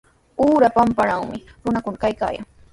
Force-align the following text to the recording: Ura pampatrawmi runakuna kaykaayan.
Ura 0.45 0.73
pampatrawmi 0.77 1.37
runakuna 1.63 2.01
kaykaayan. 2.03 2.45